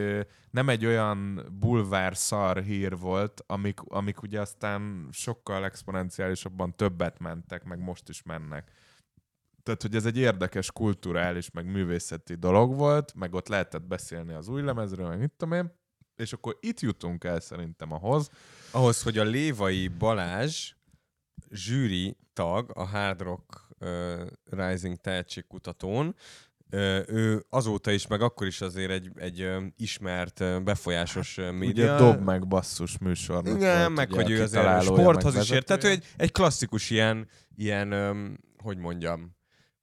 [0.50, 7.64] nem egy olyan bulvár szar hír volt, amik, amik ugye aztán sokkal exponenciálisabban többet mentek,
[7.64, 8.70] meg most is mennek
[9.68, 14.48] tehát, hogy ez egy érdekes kulturális, meg művészeti dolog volt, meg ott lehetett beszélni az
[14.48, 15.72] új lemezről, meg mit tudom én,
[16.16, 18.30] és akkor itt jutunk el szerintem ahhoz.
[18.70, 20.72] Ahhoz, hogy a Lévai Balázs
[21.50, 26.14] zsűri tag a Hard Rock uh, Rising tehetségkutatón,
[27.06, 31.68] ő azóta is, meg akkor is azért egy, egy ismert, befolyásos média.
[31.68, 35.66] Ugye dob meg basszus műsornak Igen, meg hogy ő azért sporthoz is ért.
[35.66, 37.92] Tehát ő egy, egy klasszikus ilyen, ilyen
[38.62, 39.37] hogy mondjam,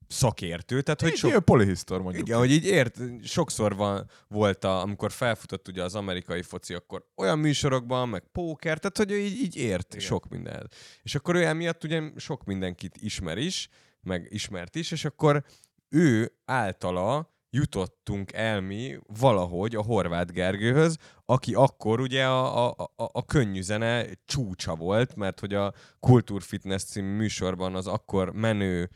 [0.07, 1.45] szakértő, tehát hogy sok...
[1.45, 2.27] polihisztor mondjuk.
[2.27, 7.05] Igen, hogy így ért, sokszor van, volt, a, amikor felfutott ugye az amerikai foci, akkor
[7.15, 10.05] olyan műsorokban, meg póker, tehát hogy ő így, így ért Igen.
[10.05, 10.69] sok minden.
[11.01, 13.69] És akkor ő emiatt ugye sok mindenkit ismer is,
[14.01, 15.43] meg ismert is, és akkor
[15.89, 23.09] ő általa jutottunk el mi valahogy a Horváth Gergőhöz, aki akkor ugye a, a, a,
[23.11, 28.89] a könnyű zene csúcsa volt, mert hogy a Kultúrfitness című műsorban az akkor menő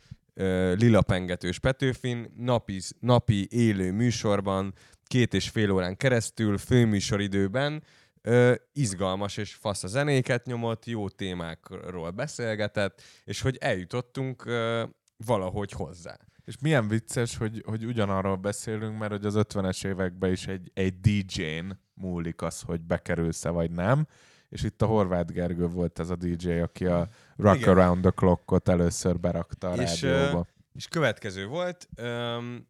[0.76, 4.74] Lila Pengetős Petőfin napi, napi élő műsorban
[5.04, 7.84] két és fél órán keresztül főműsoridőben
[8.22, 14.84] ö, izgalmas és fasz a zenéket nyomott, jó témákról beszélgetett, és hogy eljutottunk ö,
[15.26, 16.18] valahogy hozzá.
[16.46, 21.00] És milyen vicces, hogy, hogy ugyanarról beszélünk, mert hogy az 50-es években is egy, egy
[21.00, 24.08] DJ-n múlik az, hogy bekerülsz-e vagy nem,
[24.50, 27.08] és itt a Horváth Gergő volt ez a DJ, aki a
[27.38, 27.70] Rock Igen.
[27.70, 30.48] Around the Clock-ot először berakta a és, rádióba.
[30.74, 32.68] És következő volt, um,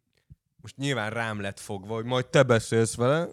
[0.56, 3.28] most nyilván rám lett fogva, hogy majd te beszélsz vele,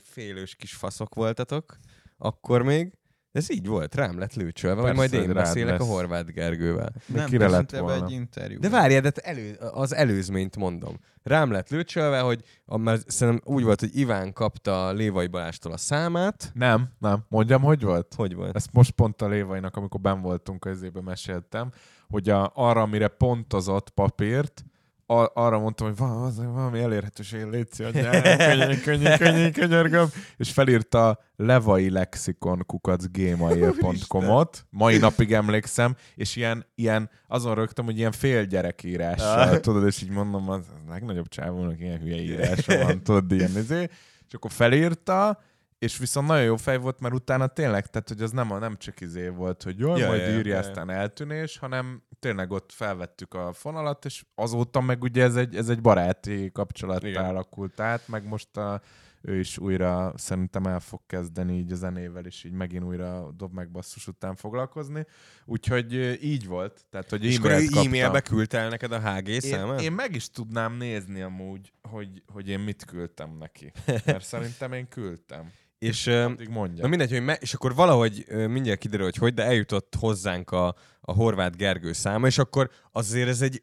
[0.00, 1.76] félős kis faszok voltatok,
[2.18, 2.92] akkor még,
[3.36, 5.88] ez így volt, rám lett lőcsölve, hogy majd én beszélek lesz.
[5.88, 6.92] a Horváth Gergővel.
[7.06, 8.04] Nem, kire lett volna?
[8.04, 8.60] egy interjú.
[8.60, 10.98] De várjál, de elő, az előzményt mondom.
[11.22, 16.50] Rám lett lőcsölve, hogy mert szerintem úgy volt, hogy Iván kapta Lévai Balástól a számát.
[16.54, 17.24] Nem, nem.
[17.28, 18.14] Mondjam, hogy volt?
[18.16, 18.56] Hogy volt?
[18.56, 21.70] Ezt most pont a Lévainak, amikor ben voltunk, közébe meséltem,
[22.08, 24.64] hogy a, arra, amire pontozott papírt,
[25.06, 31.18] a, arra mondtam, hogy van, az, valami elérhetőség, légy könnyen, könnyen, könnyen, könyörgöm, és felírta
[31.36, 38.44] levai lexikon kukac gmail.com-ot, mai napig emlékszem, és ilyen, ilyen azon rögtem, hogy ilyen fél
[38.44, 39.60] gyerekírással, ah.
[39.60, 43.82] tudod, és így mondom, az, az legnagyobb csávónak ilyen hülye írása van, tudod, ilyen izé,
[44.26, 45.38] és akkor felírta,
[45.78, 48.76] és viszont nagyon jó fej volt, mert utána tényleg, tehát hogy az nem, a, nem
[48.76, 52.72] csak izé volt, hogy jaj, ja, majd ja, írja, ja, aztán eltűnés, hanem tényleg ott
[52.72, 58.08] felvettük a fonalat, és azóta meg ugye ez egy, ez egy baráti kapcsolattá alakult át,
[58.08, 58.80] meg most a,
[59.28, 63.52] ő is újra szerintem el fog kezdeni így a zenével, és így megint újra dob
[63.52, 65.06] meg basszus után foglalkozni.
[65.44, 66.84] Úgyhogy így volt.
[66.90, 69.80] Tehát, hogy és akkor e-mailbe küldte el neked a HG számát?
[69.80, 73.72] Én, én meg is tudnám nézni amúgy, hogy, hogy én mit küldtem neki.
[74.06, 75.52] Mert szerintem én küldtem.
[75.78, 76.10] És,
[76.50, 76.82] mondja.
[76.82, 80.74] Na mindegy, hogy me- és akkor valahogy mindjárt kiderül, hogy hogy, de eljutott hozzánk a,
[81.00, 83.60] a horvát Gergő száma, és akkor azért ez egy,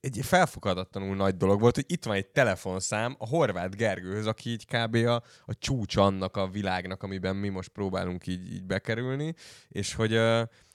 [0.00, 4.66] egy felfogadatlanul nagy dolog volt, hogy itt van egy telefonszám a horvát Gergőhöz, aki így
[4.66, 4.94] kb.
[4.94, 9.34] a, a csúcs annak a világnak, amiben mi most próbálunk így, így bekerülni,
[9.68, 10.20] és hogy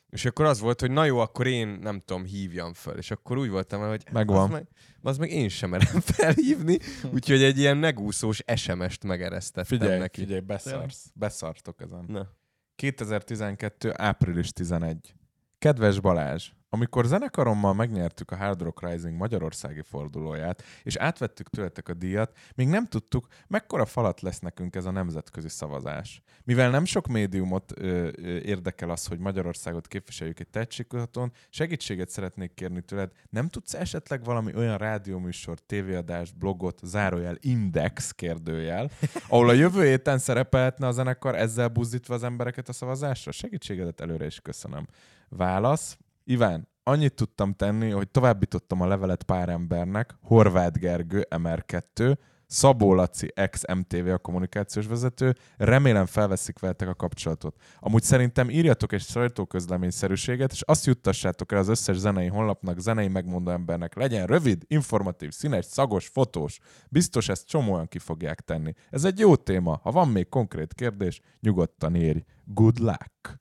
[0.09, 2.97] és akkor az volt, hogy na jó, akkor én nem tudom, hívjam föl.
[2.97, 4.43] És akkor úgy voltam, hogy Megvan.
[4.43, 4.67] Az meg,
[5.01, 6.77] az meg én sem merem felhívni,
[7.13, 10.19] úgyhogy egy ilyen megúszós SMS-t megeresztettem figyelj, neki.
[10.19, 11.11] Figyelj, beszarsz.
[11.13, 12.05] Beszartok ezen.
[12.07, 12.37] Na.
[12.75, 13.93] 2012.
[13.95, 15.13] április 11.
[15.57, 21.93] Kedves Balázs, amikor zenekarommal megnyertük a Hard Rock Rising magyarországi fordulóját, és átvettük tőletek a
[21.93, 26.21] díjat, még nem tudtuk, mekkora falat lesz nekünk ez a nemzetközi szavazás.
[26.43, 32.53] Mivel nem sok médiumot ö, ö, érdekel az, hogy Magyarországot képviseljük egy tehetségkutatón, segítséget szeretnék
[32.53, 38.89] kérni tőled, nem tudsz esetleg valami olyan rádióműsor, tévéadást, blogot, zárójel, index kérdőjel,
[39.27, 43.31] ahol a jövő héten szerepelhetne a zenekar ezzel buzdítva az embereket a szavazásra?
[43.31, 44.87] Segítségedet előre is köszönöm.
[45.29, 45.97] Válasz,
[46.29, 53.31] Iván, annyit tudtam tenni, hogy továbbítottam a levelet pár embernek, Horváth Gergő, MR2, Szabó Laci,
[53.35, 57.55] ex-MTV a kommunikációs vezető, remélem felveszik veletek a kapcsolatot.
[57.79, 63.51] Amúgy szerintem írjatok egy sajtóközleményszerűséget, és azt juttassátok el az összes zenei honlapnak, zenei megmondó
[63.51, 63.95] embernek.
[63.95, 66.59] Legyen rövid, informatív, színes, szagos, fotós.
[66.89, 68.73] Biztos ezt csomóan ki fogják tenni.
[68.89, 69.79] Ez egy jó téma.
[69.83, 72.19] Ha van még konkrét kérdés, nyugodtan írj.
[72.45, 73.39] Good luck!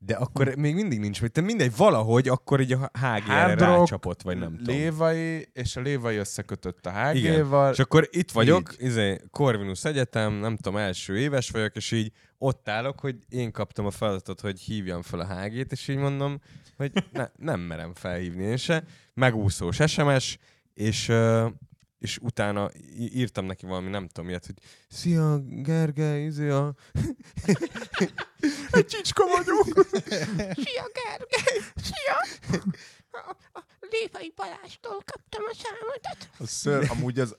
[0.00, 4.38] De akkor még mindig nincs, vagy te mindegy, valahogy akkor így a HG-re rácsapott, vagy
[4.38, 4.76] nem tudom.
[4.76, 7.72] Lévai, és a Lévai összekötött a HG-val.
[7.72, 12.68] És akkor itt vagyok, izé, Corvinus Egyetem, nem tudom, első éves vagyok, és így ott
[12.68, 16.40] állok, hogy én kaptam a feladatot, hogy hívjam fel a HG-t, és így mondom,
[16.76, 18.84] hogy ne, nem merem felhívni én se.
[19.14, 20.38] Megúszós SMS,
[20.74, 21.12] és
[21.98, 24.54] és utána írtam neki valami, nem tudom miért, hogy
[24.88, 26.74] Szia, Gergely, izé a...
[28.70, 29.86] Egy csicska vagyok.
[30.64, 32.16] Szia, Gergely, szia.
[33.10, 36.30] A, a Lévai Balástól kaptam a számodat.
[36.38, 37.36] A ször, amúgy az,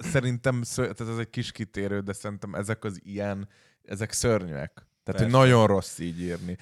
[0.00, 3.48] szerintem, ször, tehát ez egy kis kitérő, de szerintem ezek az ilyen,
[3.82, 4.86] ezek szörnyűek.
[5.04, 5.36] Tehát, Persze.
[5.36, 6.56] hogy nagyon rossz így írni.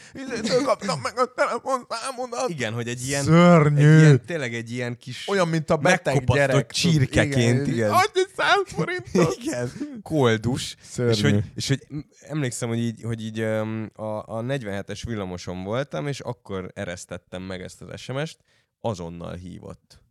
[0.65, 2.49] kaptam meg a telefonszámodat.
[2.49, 3.25] Igen, hogy egy ilyen...
[3.25, 3.89] Szörnyű.
[3.89, 5.29] Egy ilyen, tényleg egy ilyen kis...
[5.29, 6.71] Olyan, mint a beteg gyerek.
[6.71, 7.67] csirkeként.
[7.67, 7.91] Igen.
[7.91, 9.37] Adj egy száz forintot.
[9.43, 9.71] Igen.
[10.03, 10.77] Koldus.
[10.83, 11.13] Szörnyű.
[11.13, 11.87] És hogy, és hogy
[12.21, 17.83] emlékszem, hogy így, hogy így a, a 47-es villamoson voltam, és akkor eresztettem meg ezt
[17.83, 18.39] az SMS-t,
[18.81, 20.03] azonnal hívott.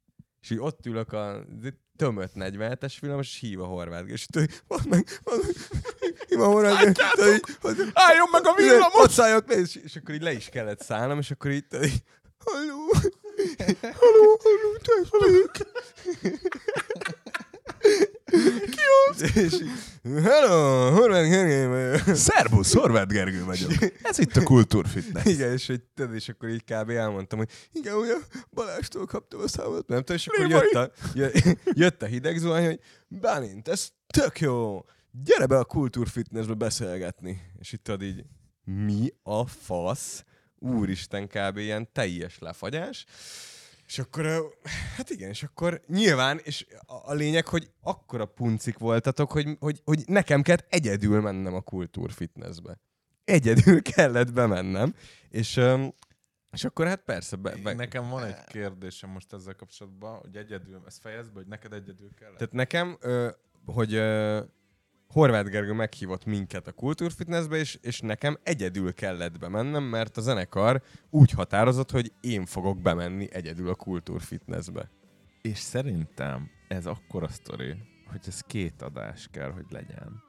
[0.42, 1.46] És így ott ülök a
[2.00, 4.08] tömött 47-es villamos, és hív a horvát.
[4.08, 5.56] És így, van meg, van meg,
[6.28, 7.02] hív a horvát.
[7.94, 9.04] Álljon meg a villamos!
[9.04, 12.04] Ott szálljak le, és, akkor így le is kellett szállnom, és akkor így, így
[12.46, 12.94] halló,
[14.00, 14.40] halló,
[15.12, 16.38] halló, tessék.
[19.10, 19.22] Az?
[19.44, 19.56] És
[20.04, 22.16] hello, Horváth Gergely vagyok.
[22.16, 23.72] Szerbusz, Horváth Gergő vagyok.
[24.04, 25.26] Ez itt a Kultúrfitness.
[25.26, 25.82] Igen, és, hogy,
[26.14, 26.90] és akkor így kb.
[26.90, 28.14] elmondtam, hogy igen, ugye
[28.52, 30.92] Balástól kaptam a számot, nem tudom, és akkor jött a,
[31.74, 37.42] jött a hideg zuhany, hogy Bálint, ez tök jó, gyere be a Kultúrfitnessbe beszélgetni.
[37.60, 38.24] És itt ad így,
[38.64, 40.24] mi a fasz?
[40.60, 41.58] Úristen, kb.
[41.58, 43.06] ilyen teljes lefagyás.
[43.90, 44.56] És akkor,
[44.96, 49.82] hát igen, és akkor nyilván, és a, a lényeg, hogy akkora puncik voltatok, hogy, hogy,
[49.84, 52.80] hogy nekem kellett egyedül mennem a kultúrfitnessbe.
[53.24, 54.94] Egyedül kellett bemennem,
[55.30, 55.62] és,
[56.52, 57.36] és akkor hát persze...
[57.36, 57.74] Be, be...
[57.74, 62.10] Nekem van egy kérdésem most ezzel kapcsolatban, hogy egyedül, ezt fejezd be, hogy neked egyedül
[62.14, 62.38] kellett.
[62.38, 62.98] Tehát nekem,
[63.66, 63.94] hogy
[65.14, 70.82] Horváth Gergő meghívott minket a kultúrfitnessbe, és, és nekem egyedül kellett bemennem, mert a zenekar
[71.10, 74.90] úgy határozott, hogy én fogok bemenni egyedül a kultúrfitnessbe.
[75.42, 77.76] És szerintem ez akkor a sztori,
[78.12, 80.24] hogy ez két adás kell, hogy legyen.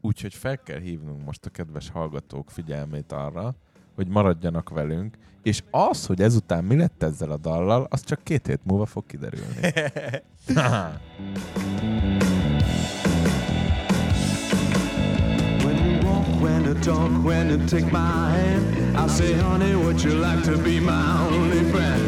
[0.00, 3.54] Úgyhogy fel kell hívnunk most a kedves hallgatók figyelmét arra,
[3.94, 8.46] hogy maradjanak velünk, és az, hogy ezután mi lett ezzel a dallal, az csak két
[8.46, 9.72] hét múlva fog kiderülni.
[16.74, 18.96] to talk, when to take my hand.
[18.96, 22.07] I say, honey, would you like to be my only friend?